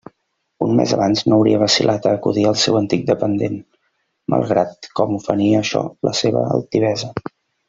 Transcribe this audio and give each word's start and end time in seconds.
Un 0.67 0.71
mes 0.77 0.93
abans 0.95 1.19
no 1.27 1.35
hauria 1.41 1.59
vacil·lat 1.63 2.07
a 2.07 2.13
acudir 2.19 2.45
al 2.51 2.57
seu 2.61 2.79
antic 2.79 3.05
dependent, 3.11 3.59
malgrat 4.35 4.91
com 5.01 5.15
ofenia 5.19 5.61
això 5.61 5.85
la 6.09 6.17
seua 6.23 6.45
altivesa. 6.59 7.13